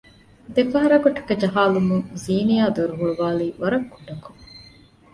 [0.55, 4.41] ދެފަހަރަކު ޓަކި ޖަހާލުމުން ޒީނިޔާ ދޮރުހުޅުވާލީ ވަރަށް ކުޑަކޮން